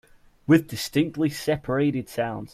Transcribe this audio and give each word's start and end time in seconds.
With 0.47 0.67
distinctly 0.67 1.29
separated 1.29 2.09
sounds. 2.09 2.49